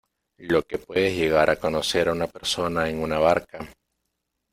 [0.39, 3.59] lo que puedes llegar a conocer a una persona en una barca